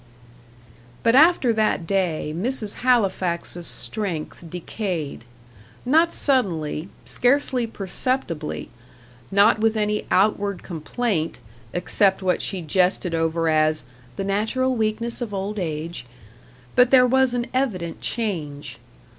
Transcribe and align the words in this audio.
But 1.03 1.13
after 1.13 1.53
that 1.53 1.85
day 1.85 2.33
Mrs. 2.35 2.77
Halifax's 2.81 3.67
strength 3.67 4.43
decayed. 4.49 5.25
Not 5.85 6.11
suddenly, 6.11 6.89
scarcely 7.05 7.67
perceptibly; 7.67 8.69
not 9.31 9.59
with 9.59 9.77
any 9.77 10.07
outward 10.09 10.63
complaint, 10.63 11.37
except 11.71 12.23
what 12.23 12.41
she 12.41 12.63
jested 12.63 13.13
over 13.13 13.47
as 13.47 13.83
"the 14.15 14.23
natural 14.23 14.75
weakness 14.75 15.21
of 15.21 15.35
old 15.35 15.59
age;" 15.59 16.07
but 16.75 16.89
there 16.89 17.05
was 17.05 17.35
an 17.35 17.45
evident 17.53 18.01
change. 18.01 18.79